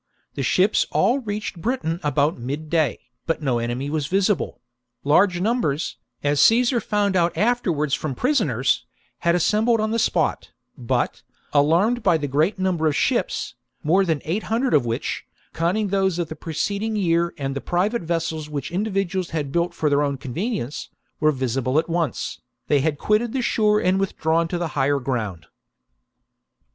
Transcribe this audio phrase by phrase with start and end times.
[0.33, 4.59] The ships all reached Britain about midday, but no enemy was visible:
[5.03, 8.87] large numbers, as Caesar found out' afterwards from prisoners,
[9.19, 11.21] had assembled at the spot, but,
[11.53, 13.53] alarmed by the great number of the ships,
[13.83, 18.01] more than eight hundred of which, counting those of the preceding year and the private
[18.01, 20.87] vessels which individuals had built for their own con venience,
[21.19, 25.45] were visible at once, they had quitted the shore and withdrawn to the higher ground.